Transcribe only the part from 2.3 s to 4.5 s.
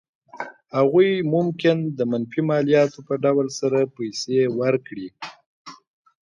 مالیاتو په ډول سره پیسې